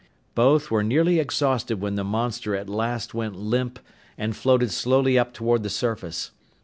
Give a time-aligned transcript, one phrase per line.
[0.33, 3.77] Both were nearly exhausted when the monster at last went limp
[4.17, 6.31] and floated slowly up toward the surface.